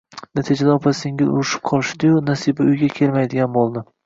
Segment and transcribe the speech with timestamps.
[0.37, 3.87] Natijada opa-singil urishib qolishdi-yu, Nasiba uyga kelmaydigan bo`ldi